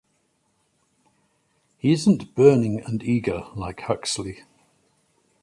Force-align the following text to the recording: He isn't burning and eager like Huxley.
He 1.77 1.91
isn't 1.91 2.33
burning 2.33 2.79
and 2.83 3.03
eager 3.03 3.45
like 3.53 3.81
Huxley. 3.81 4.39